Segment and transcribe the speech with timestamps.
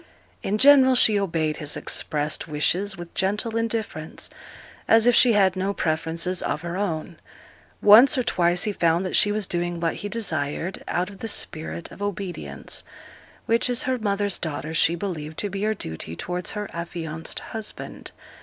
[0.41, 4.31] In general she obeyed his expressed wishes with gentle indifference,
[4.87, 7.17] as if she had no preferences of her own;
[7.83, 11.27] once or twice he found that she was doing what he desired out of the
[11.27, 12.83] spirit of obedience,
[13.45, 18.11] which, as her mother's daughter, she believed to be her duty towards her affianced husband.